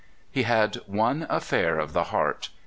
[0.31, 2.49] He had one affair of the heart.